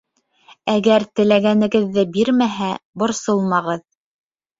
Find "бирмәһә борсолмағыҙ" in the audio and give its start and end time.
2.15-3.85